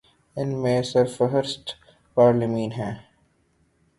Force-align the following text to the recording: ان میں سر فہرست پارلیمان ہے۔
ان 0.37 0.49
میں 0.61 0.81
سر 0.81 1.05
فہرست 1.17 1.65
پارلیمان 2.17 2.71
ہے۔ 2.71 2.91